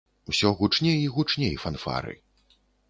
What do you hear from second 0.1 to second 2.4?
Усё гучней і гучней фанфары.